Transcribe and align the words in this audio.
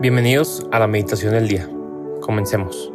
Bienvenidos 0.00 0.64
a 0.70 0.78
la 0.78 0.86
meditación 0.86 1.32
del 1.32 1.48
día. 1.48 1.68
Comencemos. 2.20 2.92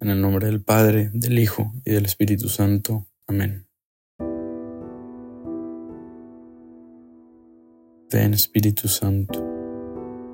En 0.00 0.10
el 0.10 0.20
nombre 0.20 0.48
del 0.48 0.60
Padre, 0.60 1.10
del 1.14 1.38
Hijo 1.38 1.72
y 1.84 1.92
del 1.92 2.06
Espíritu 2.06 2.48
Santo. 2.48 3.06
Amén. 3.28 3.68
Ven 8.10 8.34
Espíritu 8.34 8.88
Santo, 8.88 9.40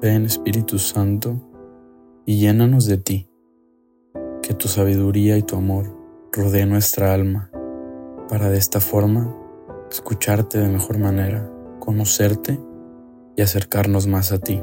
ven 0.00 0.24
Espíritu 0.24 0.78
Santo 0.78 1.38
y 2.24 2.40
llénanos 2.40 2.86
de 2.86 2.96
ti, 2.96 3.28
que 4.40 4.54
tu 4.54 4.68
sabiduría 4.68 5.36
y 5.36 5.42
tu 5.42 5.54
amor 5.56 5.94
rodeen 6.32 6.70
nuestra 6.70 7.12
alma, 7.12 7.50
para 8.30 8.48
de 8.48 8.56
esta 8.56 8.80
forma 8.80 9.36
escucharte 9.90 10.58
de 10.58 10.70
mejor 10.70 10.96
manera 10.96 11.59
conocerte 11.90 12.56
y 13.36 13.42
acercarnos 13.42 14.06
más 14.06 14.30
a 14.30 14.38
ti. 14.38 14.62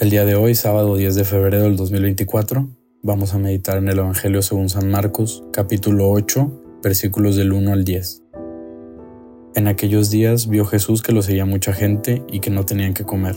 El 0.00 0.10
día 0.10 0.24
de 0.24 0.34
hoy, 0.34 0.56
sábado 0.56 0.96
10 0.96 1.14
de 1.14 1.22
febrero 1.22 1.62
del 1.62 1.76
2024, 1.76 2.68
vamos 3.04 3.34
a 3.34 3.38
meditar 3.38 3.78
en 3.78 3.88
el 3.88 4.00
Evangelio 4.00 4.42
según 4.42 4.68
San 4.68 4.90
Marcos, 4.90 5.44
capítulo 5.52 6.10
8, 6.10 6.80
versículos 6.82 7.36
del 7.36 7.52
1 7.52 7.72
al 7.72 7.84
10. 7.84 8.24
En 9.54 9.68
aquellos 9.68 10.10
días 10.10 10.48
vio 10.48 10.64
Jesús 10.64 11.02
que 11.02 11.12
lo 11.12 11.22
seguía 11.22 11.46
mucha 11.46 11.72
gente 11.72 12.24
y 12.32 12.40
que 12.40 12.50
no 12.50 12.66
tenían 12.66 12.92
que 12.92 13.04
comer. 13.04 13.36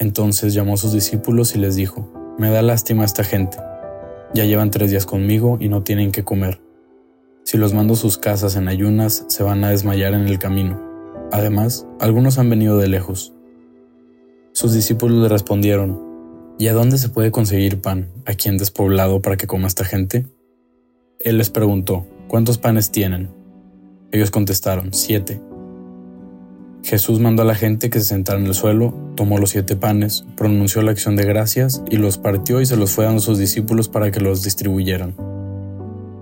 Entonces 0.00 0.54
llamó 0.54 0.74
a 0.74 0.78
sus 0.78 0.92
discípulos 0.92 1.54
y 1.54 1.60
les 1.60 1.76
dijo, 1.76 2.12
Me 2.36 2.50
da 2.50 2.62
lástima 2.62 3.04
esta 3.04 3.22
gente. 3.22 3.58
Ya 4.34 4.44
llevan 4.44 4.72
tres 4.72 4.90
días 4.90 5.06
conmigo 5.06 5.56
y 5.60 5.68
no 5.68 5.84
tienen 5.84 6.10
que 6.10 6.24
comer. 6.24 6.60
Si 7.44 7.58
los 7.58 7.74
mando 7.74 7.94
a 7.94 7.96
sus 7.96 8.18
casas 8.18 8.56
en 8.56 8.66
ayunas, 8.66 9.24
se 9.28 9.44
van 9.44 9.62
a 9.62 9.70
desmayar 9.70 10.14
en 10.14 10.26
el 10.26 10.40
camino 10.40 10.90
Además, 11.32 11.86
algunos 11.98 12.38
han 12.38 12.50
venido 12.50 12.76
de 12.76 12.88
lejos. 12.88 13.32
Sus 14.52 14.74
discípulos 14.74 15.22
le 15.22 15.28
respondieron, 15.28 15.98
¿Y 16.58 16.68
a 16.68 16.74
dónde 16.74 16.98
se 16.98 17.08
puede 17.08 17.30
conseguir 17.30 17.80
pan 17.80 18.10
aquí 18.26 18.50
en 18.50 18.58
despoblado 18.58 19.22
para 19.22 19.38
que 19.38 19.46
coma 19.46 19.66
esta 19.66 19.86
gente? 19.86 20.26
Él 21.18 21.38
les 21.38 21.48
preguntó, 21.48 22.06
¿cuántos 22.28 22.58
panes 22.58 22.90
tienen? 22.90 23.30
Ellos 24.12 24.30
contestaron, 24.30 24.92
siete. 24.92 25.40
Jesús 26.84 27.18
mandó 27.18 27.42
a 27.42 27.46
la 27.46 27.54
gente 27.54 27.88
que 27.88 28.00
se 28.00 28.06
sentara 28.06 28.38
en 28.38 28.46
el 28.46 28.54
suelo, 28.54 28.92
tomó 29.16 29.38
los 29.38 29.50
siete 29.50 29.74
panes, 29.74 30.26
pronunció 30.36 30.82
la 30.82 30.90
acción 30.90 31.16
de 31.16 31.24
gracias 31.24 31.82
y 31.90 31.96
los 31.96 32.18
partió 32.18 32.60
y 32.60 32.66
se 32.66 32.76
los 32.76 32.90
fue 32.90 33.06
dando 33.06 33.20
a 33.20 33.24
sus 33.24 33.38
discípulos 33.38 33.88
para 33.88 34.10
que 34.10 34.20
los 34.20 34.42
distribuyeran. 34.42 35.16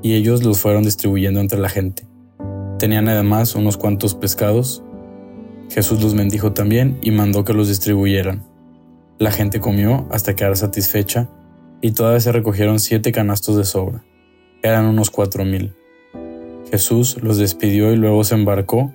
Y 0.03 0.14
ellos 0.14 0.44
los 0.44 0.61
fueron 0.61 0.84
distribuyendo 0.84 1.41
entre 1.41 1.58
la 1.58 1.69
gente. 1.69 2.06
Tenían 2.78 3.08
además 3.08 3.56
unos 3.56 3.77
cuantos 3.77 4.14
pescados 4.14 4.84
Jesús 5.71 6.03
los 6.03 6.15
bendijo 6.15 6.53
también 6.53 6.99
y 7.01 7.13
mandó 7.13 7.45
que 7.45 7.55
los 7.55 7.69
distribuyeran. 7.69 8.43
La 9.19 9.31
gente 9.31 9.61
comió 9.61 10.09
hasta 10.11 10.35
quedar 10.35 10.57
satisfecha 10.57 11.29
y 11.81 11.93
todavía 11.93 12.21
se 12.21 12.33
recogieron 12.33 12.81
siete 12.81 13.12
canastos 13.12 13.57
de 13.57 13.65
sobra. 13.65 14.05
Eran 14.62 14.87
unos 14.87 15.11
cuatro 15.11 15.45
mil. 15.45 15.75
Jesús 16.71 17.19
los 17.23 17.39
despidió 17.39 17.93
y 17.93 17.97
luego 17.97 18.25
se 18.25 18.35
embarcó 18.35 18.93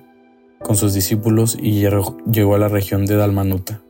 con 0.62 0.76
sus 0.76 0.92
discípulos 0.92 1.56
y 1.60 1.80
llegó 1.80 2.54
a 2.54 2.58
la 2.58 2.68
región 2.68 3.06
de 3.06 3.16
Dalmanuta. 3.16 3.80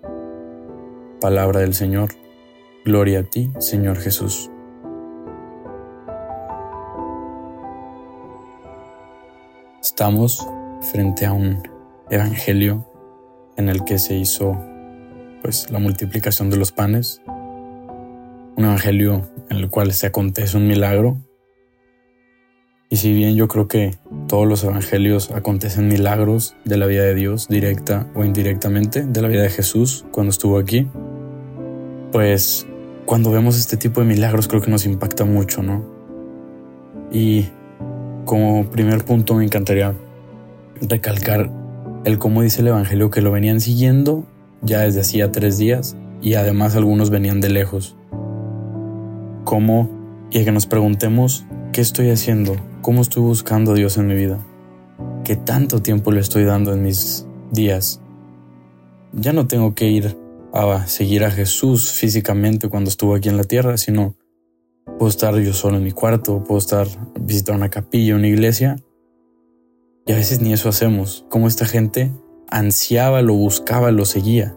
Palabra 1.20 1.60
del 1.60 1.74
Señor. 1.74 2.10
Gloria 2.84 3.20
a 3.20 3.22
ti, 3.24 3.50
Señor 3.58 3.98
Jesús. 3.98 4.48
Estamos 9.82 10.46
frente 10.92 11.26
a 11.26 11.32
un 11.32 11.75
evangelio 12.10 12.86
en 13.56 13.68
el 13.68 13.84
que 13.84 13.98
se 13.98 14.14
hizo 14.14 14.56
pues 15.42 15.70
la 15.70 15.78
multiplicación 15.78 16.50
de 16.50 16.56
los 16.56 16.72
panes, 16.72 17.22
un 18.56 18.64
evangelio 18.64 19.28
en 19.50 19.58
el 19.58 19.70
cual 19.70 19.92
se 19.92 20.06
acontece 20.06 20.56
un 20.56 20.66
milagro. 20.66 21.18
Y 22.88 22.96
si 22.96 23.12
bien 23.12 23.34
yo 23.34 23.48
creo 23.48 23.66
que 23.66 23.96
todos 24.28 24.46
los 24.46 24.62
evangelios 24.64 25.30
acontecen 25.30 25.88
milagros 25.88 26.56
de 26.64 26.76
la 26.76 26.86
vida 26.86 27.02
de 27.02 27.14
Dios, 27.14 27.48
directa 27.48 28.06
o 28.14 28.24
indirectamente, 28.24 29.02
de 29.02 29.22
la 29.22 29.28
vida 29.28 29.42
de 29.42 29.50
Jesús 29.50 30.04
cuando 30.12 30.30
estuvo 30.30 30.58
aquí, 30.58 30.88
pues 32.12 32.66
cuando 33.04 33.30
vemos 33.30 33.58
este 33.58 33.76
tipo 33.76 34.00
de 34.00 34.06
milagros 34.06 34.48
creo 34.48 34.62
que 34.62 34.70
nos 34.70 34.86
impacta 34.86 35.24
mucho, 35.24 35.62
¿no? 35.62 35.84
Y 37.10 37.46
como 38.24 38.68
primer 38.70 39.04
punto 39.04 39.34
me 39.34 39.44
encantaría 39.44 39.94
recalcar 40.80 41.65
el 42.06 42.20
cómo 42.20 42.42
dice 42.42 42.60
el 42.60 42.68
Evangelio 42.68 43.10
que 43.10 43.20
lo 43.20 43.32
venían 43.32 43.60
siguiendo 43.60 44.24
ya 44.62 44.82
desde 44.82 45.00
hacía 45.00 45.32
tres 45.32 45.58
días 45.58 45.96
y 46.22 46.34
además 46.34 46.76
algunos 46.76 47.10
venían 47.10 47.40
de 47.40 47.48
lejos. 47.48 47.96
¿Cómo? 49.42 49.90
Y 50.30 50.44
que 50.44 50.52
nos 50.52 50.66
preguntemos, 50.66 51.46
¿qué 51.72 51.80
estoy 51.80 52.10
haciendo? 52.10 52.54
¿Cómo 52.80 53.02
estoy 53.02 53.24
buscando 53.24 53.72
a 53.72 53.74
Dios 53.74 53.96
en 53.96 54.06
mi 54.06 54.14
vida? 54.14 54.38
¿Qué 55.24 55.34
tanto 55.34 55.82
tiempo 55.82 56.12
le 56.12 56.20
estoy 56.20 56.44
dando 56.44 56.72
en 56.72 56.84
mis 56.84 57.26
días? 57.50 58.00
Ya 59.12 59.32
no 59.32 59.48
tengo 59.48 59.74
que 59.74 59.88
ir 59.88 60.16
a 60.52 60.86
seguir 60.86 61.24
a 61.24 61.32
Jesús 61.32 61.90
físicamente 61.90 62.68
cuando 62.68 62.88
estuvo 62.88 63.16
aquí 63.16 63.30
en 63.30 63.36
la 63.36 63.44
tierra, 63.44 63.78
sino 63.78 64.14
puedo 64.96 65.08
estar 65.08 65.36
yo 65.40 65.52
solo 65.52 65.78
en 65.78 65.82
mi 65.82 65.90
cuarto, 65.90 66.44
puedo 66.44 66.60
estar 66.60 66.86
visitar 67.18 67.56
una 67.56 67.68
capilla, 67.68 68.14
una 68.14 68.28
iglesia 68.28 68.76
y 70.06 70.12
a 70.12 70.16
veces 70.16 70.40
ni 70.40 70.52
eso 70.52 70.68
hacemos, 70.68 71.26
como 71.28 71.48
esta 71.48 71.66
gente 71.66 72.12
ansiaba, 72.48 73.22
lo 73.22 73.34
buscaba, 73.34 73.90
lo 73.90 74.04
seguía. 74.04 74.56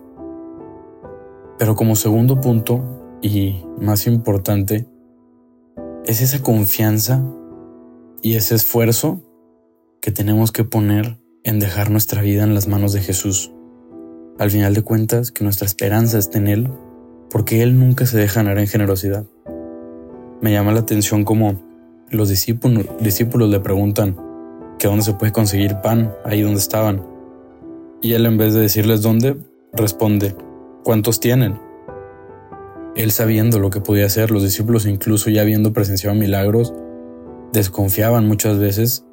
Pero 1.58 1.76
como 1.76 1.96
segundo 1.96 2.40
punto, 2.40 3.18
y 3.22 3.64
más 3.82 4.06
importante, 4.06 4.88
es 6.06 6.22
esa 6.22 6.42
confianza 6.42 7.26
y 8.22 8.36
ese 8.36 8.56
esfuerzo 8.56 9.22
que 10.02 10.12
tenemos 10.12 10.52
que 10.52 10.64
poner 10.64 11.18
en 11.44 11.60
dejar 11.60 11.90
nuestra 11.90 12.22
vida 12.22 12.44
en 12.44 12.54
las 12.54 12.68
manos 12.68 12.94
de 12.94 13.02
Jesús. 13.02 13.52
Al 14.38 14.52
final 14.52 14.76
de 14.76 14.84
cuentas, 14.84 15.32
que 15.32 15.44
nuestra 15.44 15.66
esperanza 15.66 16.20
esté 16.20 16.38
en 16.38 16.48
Él, 16.48 16.72
porque 17.32 17.64
Él 17.64 17.78
nunca 17.78 18.06
se 18.06 18.18
deja 18.18 18.44
ganar 18.44 18.60
en 18.60 18.68
generosidad. 18.68 19.26
Me 20.42 20.52
llama 20.52 20.72
la 20.74 20.82
atención 20.82 21.26
como 21.26 21.60
los 22.12 22.30
discípulos, 22.30 22.86
discípulos 23.02 23.50
le 23.50 23.60
preguntan, 23.60 24.29
que 24.80 24.88
dónde 24.88 25.04
se 25.04 25.14
puede 25.14 25.32
conseguir 25.32 25.82
pan, 25.84 26.12
ahí 26.26 26.42
donde 26.42 26.60
estaban. 26.60 27.06
Y 28.02 28.14
él 28.14 28.26
en 28.26 28.38
vez 28.38 28.54
de 28.54 28.62
decirles 28.62 29.02
dónde, 29.02 29.38
responde, 29.74 30.36
¿cuántos 30.84 31.20
tienen? 31.20 31.60
Él 32.96 33.12
sabiendo 33.12 33.60
lo 33.60 33.70
que 33.70 33.82
podía 33.82 34.06
hacer, 34.06 34.32
los 34.32 34.42
discípulos 34.42 34.86
incluso 34.86 35.30
ya 35.30 35.42
habiendo 35.42 35.74
presenciado 35.74 36.16
milagros, 36.16 36.74
desconfiaban 37.52 38.28
muchas 38.28 38.58
veces. 38.58 39.06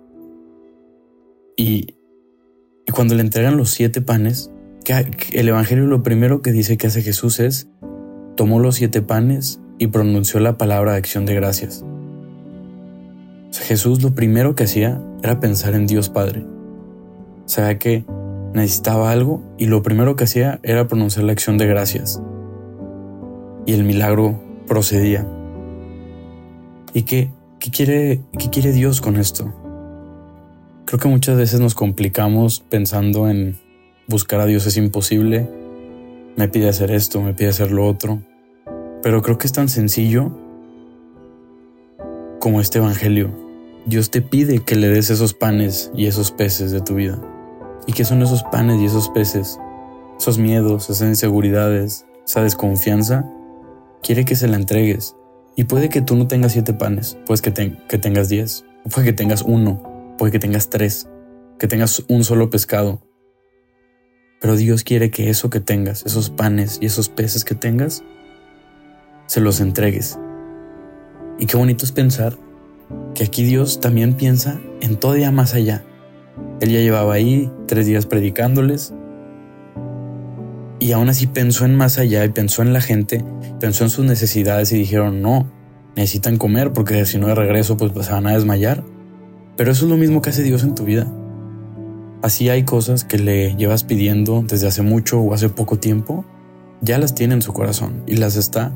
Y, 1.57 1.95
cuando 2.95 3.15
le 3.15 3.23
entregan 3.23 3.57
los 3.57 3.71
siete 3.71 4.01
panes, 4.01 4.51
el 5.33 5.49
Evangelio 5.49 5.87
lo 5.87 6.03
primero 6.03 6.41
que 6.41 6.53
dice 6.53 6.77
que 6.77 6.87
hace 6.87 7.03
Jesús 7.03 7.41
es, 7.41 7.69
tomó 8.37 8.61
los 8.61 8.77
siete 8.77 9.03
panes 9.03 9.61
y 9.79 9.89
pronunció 9.89 10.39
la 10.39 10.57
palabra 10.57 10.93
de 10.93 10.99
acción 10.99 11.27
de 11.27 11.35
gracias. 11.35 11.85
Jesús 13.61 14.03
lo 14.03 14.15
primero 14.15 14.55
que 14.55 14.65
hacía 14.65 15.01
era 15.23 15.41
pensar 15.41 15.75
en 15.75 15.87
Dios 15.87 16.09
Padre. 16.09 16.45
Sabía 17.47 17.79
que 17.79 18.05
necesitaba 18.53 19.11
algo 19.11 19.43
y 19.57 19.67
lo 19.67 19.83
primero 19.83 20.17
que 20.17 20.25
hacía 20.25 20.61
era 20.63 20.89
pronunciar 20.89 21.25
la 21.25 21.33
acción 21.33 21.59
de 21.59 21.67
gracias. 21.67 22.21
Y 23.67 23.73
el 23.73 23.85
milagro 23.85 24.41
procedía. 24.67 25.27
¿Y 26.93 27.03
qué, 27.03 27.31
qué, 27.59 27.71
quiere, 27.71 28.21
qué 28.39 28.51
quiere 28.51 28.73
Dios 28.73 29.01
con 29.01 29.17
esto? 29.17 29.53
Creo 30.85 31.01
que 31.01 31.09
muchas 31.09 31.37
veces 31.37 31.61
nos 31.61 31.75
complicamos 31.75 32.61
pensando 32.61 33.29
en 33.29 33.59
buscar 34.09 34.41
a 34.41 34.47
Dios 34.47 34.67
es 34.67 34.77
imposible, 34.77 35.49
me 36.37 36.49
pide 36.49 36.69
hacer 36.69 36.91
esto, 36.91 37.23
me 37.23 37.35
pide 37.35 37.49
hacer 37.49 37.71
lo 37.73 37.87
otro. 37.87 38.21
Pero 39.03 39.23
creo 39.23 39.39
que 39.39 39.47
es 39.47 39.53
tan 39.53 39.69
sencillo 39.69 40.33
como 42.39 42.61
este 42.61 42.79
Evangelio 42.79 43.46
Dios 43.87 44.11
te 44.11 44.21
pide 44.21 44.65
que 44.65 44.75
le 44.75 44.89
des 44.89 45.11
esos 45.11 45.33
panes 45.33 45.93
y 45.95 46.07
esos 46.07 46.33
peces 46.33 46.73
de 46.73 46.81
tu 46.81 46.97
vida. 46.97 47.23
¿Y 47.87 47.93
qué 47.93 48.05
son 48.05 48.21
esos 48.21 48.43
panes 48.43 48.81
y 48.81 48.87
esos 48.87 49.09
peces? 49.11 49.61
Esos 50.19 50.39
miedos, 50.39 50.91
esas 50.91 51.07
inseguridades, 51.07 52.05
esa 52.27 52.43
desconfianza. 52.43 53.31
Quiere 54.03 54.25
que 54.25 54.35
se 54.35 54.49
la 54.49 54.57
entregues. 54.57 55.15
Y 55.55 55.65
puede 55.65 55.89
que 55.89 56.03
tú 56.03 56.17
no 56.17 56.27
tengas 56.27 56.51
siete 56.51 56.73
panes, 56.73 57.17
que, 57.29 57.77
que 57.89 57.99
tengas 57.99 58.29
diez, 58.29 58.65
puede 58.93 59.07
que 59.07 59.13
tengas 59.13 59.43
uno, 59.43 59.81
puede 60.19 60.33
que 60.33 60.41
tengas 60.41 60.69
tres, 60.69 61.09
que 61.61 61.69
tengas 61.69 62.03
un 62.09 62.25
solo 62.25 62.51
pescado. 62.51 63.07
Pero 64.41 64.57
Dios 64.57 64.83
quiere 64.83 65.13
que 65.13 65.31
eso 65.31 65.49
que 65.49 65.61
tengas, 65.61 66.05
esos 66.05 66.29
panes 66.29 66.79
y 66.81 66.87
esos 66.87 67.09
peces 67.09 67.45
que 67.45 67.55
tengas, 67.55 68.03
se 69.27 69.41
los 69.41 69.61
entregues. 69.61 70.19
Y 71.39 71.47
qué 71.47 71.57
bonito 71.57 71.85
es 71.85 71.93
pensar 71.93 72.37
que 73.15 73.25
aquí 73.25 73.45
Dios 73.45 73.81
también 73.81 74.15
piensa 74.15 74.61
en 74.81 74.97
todavía 74.97 75.31
más 75.31 75.55
allá, 75.55 75.85
Él 76.61 76.71
ya 76.71 76.81
llevaba 76.81 77.15
ahí 77.15 77.51
tres 77.67 77.87
días 77.87 78.07
predicándoles 78.07 78.95
y 80.79 80.93
aún 80.93 81.09
así 81.09 81.27
pensó 81.27 81.65
en 81.65 81.75
más 81.75 81.99
allá 81.99 82.25
y 82.25 82.29
pensó 82.29 82.63
en 82.63 82.73
la 82.73 82.81
gente, 82.81 83.25
pensó 83.61 83.85
en 83.85 83.91
sus 83.91 84.05
necesidades 84.05 84.73
y 84.73 84.77
dijeron, 84.77 85.23
no, 85.23 85.51
necesitan 85.97 86.37
comer 86.37 86.73
porque 86.73 87.05
si 87.07 87.19
no 87.19 87.29
de 87.29 87.35
regreso 87.35 87.77
pues, 87.77 87.93
pues 87.93 88.07
se 88.07 88.13
van 88.13 88.27
a 88.27 88.35
desmayar. 88.35 88.85
Pero 89.57 89.73
eso 89.73 89.87
es 89.87 89.91
lo 89.91 89.97
mismo 89.97 90.21
que 90.21 90.31
hace 90.31 90.43
Dios 90.43 90.63
en 90.65 90.75
tu 90.75 90.85
vida. 90.85 91.11
Así 92.23 92.51
hay 92.51 92.65
cosas 92.65 93.05
que 93.05 93.19
le 93.19 93.57
llevas 93.57 93.85
pidiendo 93.85 94.45
desde 94.47 94.67
hace 94.67 94.83
mucho 94.83 95.21
o 95.21 95.33
hace 95.33 95.49
poco 95.49 95.79
tiempo, 95.79 96.25
ya 96.83 96.99
las 96.99 97.15
tiene 97.15 97.35
en 97.35 97.43
su 97.43 97.53
corazón 97.53 98.03
y 98.07 98.17
las 98.17 98.37
está 98.37 98.73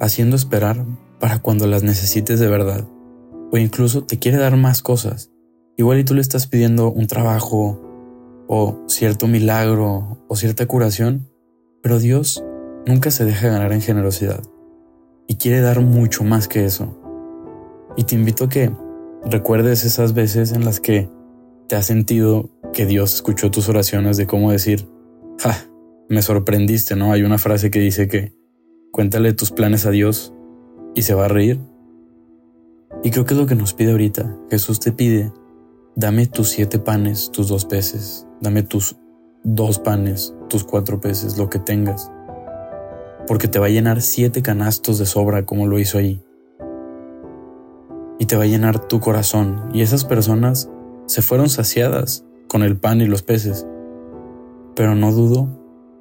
haciendo 0.00 0.36
esperar 0.36 0.84
para 1.18 1.38
cuando 1.38 1.66
las 1.66 1.82
necesites 1.82 2.38
de 2.40 2.48
verdad. 2.48 2.84
Incluso 3.58 4.04
te 4.04 4.18
quiere 4.18 4.38
dar 4.38 4.56
más 4.56 4.82
cosas. 4.82 5.30
Igual 5.76 6.00
y 6.00 6.04
tú 6.04 6.14
le 6.14 6.20
estás 6.20 6.46
pidiendo 6.46 6.90
un 6.90 7.06
trabajo 7.06 7.80
o 8.48 8.84
cierto 8.86 9.26
milagro 9.26 10.24
o 10.28 10.36
cierta 10.36 10.66
curación, 10.66 11.28
pero 11.82 11.98
Dios 11.98 12.42
nunca 12.86 13.10
se 13.10 13.24
deja 13.24 13.48
ganar 13.48 13.72
en 13.72 13.82
generosidad 13.82 14.42
y 15.26 15.36
quiere 15.36 15.60
dar 15.60 15.80
mucho 15.80 16.24
más 16.24 16.48
que 16.48 16.64
eso. 16.64 16.98
Y 17.96 18.04
te 18.04 18.14
invito 18.14 18.44
a 18.44 18.48
que 18.48 18.72
recuerdes 19.24 19.84
esas 19.84 20.14
veces 20.14 20.52
en 20.52 20.64
las 20.64 20.80
que 20.80 21.10
te 21.68 21.76
has 21.76 21.86
sentido 21.86 22.50
que 22.72 22.86
Dios 22.86 23.14
escuchó 23.14 23.50
tus 23.50 23.68
oraciones 23.68 24.16
de 24.16 24.26
cómo 24.26 24.52
decir, 24.52 24.88
ja, 25.38 25.66
me 26.08 26.22
sorprendiste, 26.22 26.94
¿no? 26.94 27.12
Hay 27.12 27.22
una 27.22 27.38
frase 27.38 27.70
que 27.70 27.80
dice 27.80 28.08
que 28.08 28.32
cuéntale 28.92 29.32
tus 29.32 29.50
planes 29.50 29.86
a 29.86 29.90
Dios 29.90 30.32
y 30.94 31.02
se 31.02 31.14
va 31.14 31.24
a 31.24 31.28
reír. 31.28 31.60
Y 33.04 33.10
creo 33.10 33.24
que 33.24 33.34
lo 33.34 33.46
que 33.46 33.54
nos 33.54 33.74
pide 33.74 33.92
ahorita. 33.92 34.36
Jesús 34.50 34.80
te 34.80 34.92
pide, 34.92 35.32
dame 35.94 36.26
tus 36.26 36.48
siete 36.48 36.78
panes, 36.78 37.30
tus 37.30 37.48
dos 37.48 37.64
peces, 37.64 38.26
dame 38.40 38.62
tus 38.62 38.96
dos 39.44 39.78
panes, 39.78 40.34
tus 40.48 40.64
cuatro 40.64 41.00
peces, 41.00 41.38
lo 41.38 41.48
que 41.48 41.58
tengas. 41.58 42.10
Porque 43.26 43.48
te 43.48 43.58
va 43.58 43.66
a 43.66 43.70
llenar 43.70 44.02
siete 44.02 44.42
canastos 44.42 44.98
de 44.98 45.06
sobra 45.06 45.44
como 45.44 45.66
lo 45.66 45.78
hizo 45.78 45.98
ahí. 45.98 46.22
Y 48.18 48.26
te 48.26 48.36
va 48.36 48.44
a 48.44 48.46
llenar 48.46 48.88
tu 48.88 49.00
corazón. 49.00 49.68
Y 49.72 49.82
esas 49.82 50.04
personas 50.04 50.70
se 51.06 51.22
fueron 51.22 51.48
saciadas 51.48 52.24
con 52.48 52.62
el 52.62 52.76
pan 52.76 53.00
y 53.00 53.06
los 53.06 53.22
peces. 53.22 53.66
Pero 54.74 54.94
no 54.94 55.12
dudo 55.12 55.48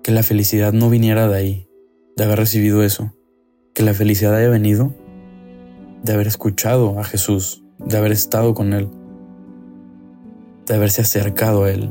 que 0.01 0.11
la 0.11 0.23
felicidad 0.23 0.71
no 0.71 0.89
viniera 0.89 1.27
de 1.27 1.37
ahí, 1.37 1.69
de 2.15 2.23
haber 2.23 2.39
recibido 2.39 2.83
eso. 2.83 3.13
Que 3.73 3.83
la 3.83 3.93
felicidad 3.93 4.35
haya 4.35 4.49
venido 4.49 4.93
de 6.05 6.13
haber 6.13 6.27
escuchado 6.27 6.99
a 6.99 7.03
Jesús, 7.03 7.63
de 7.79 7.97
haber 7.97 8.11
estado 8.11 8.53
con 8.53 8.73
Él, 8.73 8.87
de 10.67 10.75
haberse 10.75 11.01
acercado 11.01 11.63
a 11.63 11.71
Él. 11.71 11.89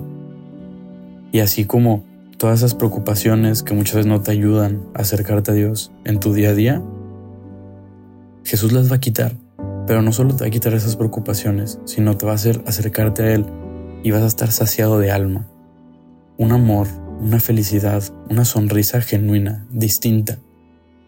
Y 1.32 1.40
así 1.40 1.64
como 1.64 2.04
todas 2.38 2.60
esas 2.60 2.76
preocupaciones 2.76 3.64
que 3.64 3.74
muchas 3.74 3.96
veces 3.96 4.06
no 4.06 4.20
te 4.20 4.30
ayudan 4.30 4.84
a 4.94 5.00
acercarte 5.00 5.50
a 5.50 5.54
Dios 5.54 5.90
en 6.04 6.20
tu 6.20 6.32
día 6.32 6.50
a 6.50 6.54
día, 6.54 6.82
Jesús 8.44 8.72
las 8.72 8.90
va 8.90 8.96
a 8.96 9.00
quitar. 9.00 9.32
Pero 9.88 10.00
no 10.00 10.12
solo 10.12 10.34
te 10.36 10.44
va 10.44 10.48
a 10.48 10.50
quitar 10.50 10.74
esas 10.74 10.94
preocupaciones, 10.94 11.80
sino 11.84 12.16
te 12.16 12.24
va 12.24 12.32
a 12.32 12.36
hacer 12.36 12.62
acercarte 12.66 13.24
a 13.24 13.34
Él 13.34 13.44
y 14.04 14.12
vas 14.12 14.22
a 14.22 14.26
estar 14.26 14.52
saciado 14.52 15.00
de 15.00 15.10
alma. 15.10 15.48
Un 16.38 16.52
amor, 16.52 16.86
una 17.20 17.40
felicidad, 17.40 18.02
una 18.30 18.44
sonrisa 18.44 19.00
genuina, 19.00 19.66
distinta, 19.72 20.38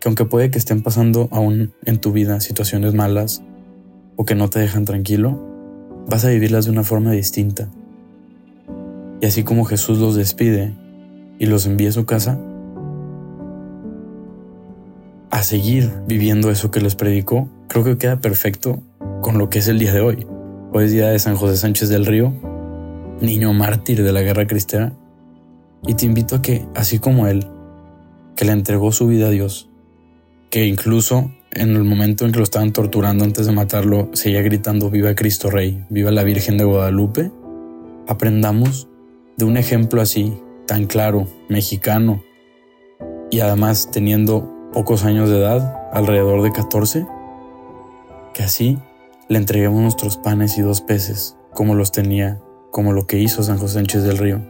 que 0.06 0.10
aunque 0.10 0.24
puede 0.24 0.52
que 0.52 0.58
estén 0.58 0.84
pasando 0.84 1.28
aún 1.32 1.72
en 1.84 1.98
tu 1.98 2.12
vida 2.12 2.38
situaciones 2.38 2.94
malas 2.94 3.42
o 4.14 4.24
que 4.24 4.36
no 4.36 4.48
te 4.48 4.60
dejan 4.60 4.84
tranquilo, 4.84 5.44
vas 6.06 6.24
a 6.24 6.28
vivirlas 6.28 6.66
de 6.66 6.70
una 6.70 6.84
forma 6.84 7.10
distinta. 7.10 7.68
Y 9.20 9.26
así 9.26 9.42
como 9.42 9.64
Jesús 9.64 9.98
los 9.98 10.14
despide 10.14 10.72
y 11.40 11.46
los 11.46 11.66
envía 11.66 11.88
a 11.88 11.92
su 11.92 12.06
casa, 12.06 12.38
a 15.30 15.42
seguir 15.42 15.90
viviendo 16.06 16.52
eso 16.52 16.70
que 16.70 16.80
les 16.80 16.94
predicó, 16.94 17.48
creo 17.66 17.82
que 17.82 17.98
queda 17.98 18.20
perfecto 18.20 18.80
con 19.22 19.38
lo 19.38 19.50
que 19.50 19.58
es 19.58 19.66
el 19.66 19.80
día 19.80 19.92
de 19.92 20.02
hoy. 20.02 20.24
Hoy 20.72 20.84
es 20.84 20.92
día 20.92 21.08
de 21.08 21.18
San 21.18 21.34
José 21.34 21.56
Sánchez 21.56 21.88
del 21.88 22.06
Río, 22.06 22.32
niño 23.20 23.52
mártir 23.54 24.04
de 24.04 24.12
la 24.12 24.22
guerra 24.22 24.46
cristiana, 24.46 24.92
y 25.84 25.94
te 25.94 26.06
invito 26.06 26.36
a 26.36 26.42
que, 26.42 26.64
así 26.76 27.00
como 27.00 27.26
él, 27.26 27.44
que 28.36 28.44
le 28.44 28.52
entregó 28.52 28.92
su 28.92 29.08
vida 29.08 29.26
a 29.26 29.30
Dios, 29.30 29.68
que 30.56 30.64
incluso 30.64 31.30
en 31.50 31.76
el 31.76 31.84
momento 31.84 32.24
en 32.24 32.32
que 32.32 32.38
lo 32.38 32.44
estaban 32.44 32.72
torturando 32.72 33.24
antes 33.24 33.44
de 33.44 33.52
matarlo, 33.52 34.08
seguía 34.14 34.40
gritando 34.40 34.88
Viva 34.88 35.14
Cristo 35.14 35.50
Rey, 35.50 35.84
viva 35.90 36.10
la 36.10 36.24
Virgen 36.24 36.56
de 36.56 36.64
Guadalupe, 36.64 37.30
aprendamos 38.08 38.88
de 39.36 39.44
un 39.44 39.58
ejemplo 39.58 40.00
así, 40.00 40.32
tan 40.66 40.86
claro, 40.86 41.28
mexicano, 41.50 42.22
y 43.30 43.40
además 43.40 43.90
teniendo 43.92 44.70
pocos 44.72 45.04
años 45.04 45.28
de 45.28 45.40
edad, 45.40 45.78
alrededor 45.92 46.40
de 46.40 46.52
14, 46.52 47.06
que 48.32 48.42
así 48.42 48.78
le 49.28 49.36
entreguemos 49.36 49.82
nuestros 49.82 50.16
panes 50.16 50.56
y 50.56 50.62
dos 50.62 50.80
peces, 50.80 51.36
como 51.52 51.74
los 51.74 51.92
tenía, 51.92 52.40
como 52.70 52.94
lo 52.94 53.06
que 53.06 53.18
hizo 53.18 53.42
San 53.42 53.58
José 53.58 53.74
Sánchez 53.74 54.04
del 54.04 54.16
Río. 54.16 54.40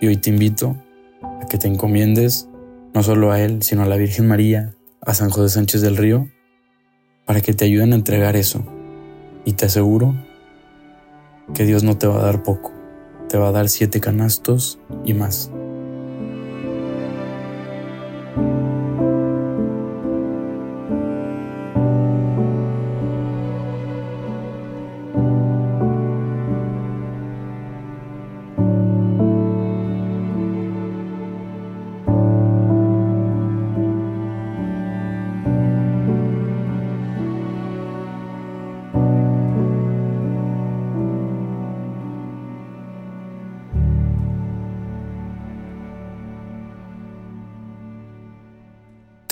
Y 0.00 0.08
hoy 0.08 0.16
te 0.16 0.30
invito 0.30 0.76
a 1.22 1.46
que 1.46 1.58
te 1.58 1.68
encomiendes 1.68 2.48
no 2.92 3.04
solo 3.04 3.30
a 3.30 3.40
él, 3.40 3.62
sino 3.62 3.84
a 3.84 3.86
la 3.86 3.94
Virgen 3.94 4.26
María, 4.26 4.75
a 5.06 5.14
San 5.14 5.30
José 5.30 5.54
Sánchez 5.54 5.80
del 5.80 5.96
Río, 5.96 6.28
para 7.24 7.40
que 7.40 7.54
te 7.54 7.64
ayuden 7.64 7.92
a 7.92 7.96
entregar 7.96 8.36
eso. 8.36 8.64
Y 9.44 9.52
te 9.52 9.66
aseguro 9.66 10.14
que 11.54 11.64
Dios 11.64 11.84
no 11.84 11.96
te 11.96 12.08
va 12.08 12.18
a 12.18 12.24
dar 12.24 12.42
poco, 12.42 12.72
te 13.28 13.38
va 13.38 13.48
a 13.48 13.52
dar 13.52 13.68
siete 13.68 14.00
canastos 14.00 14.80
y 15.04 15.14
más. 15.14 15.50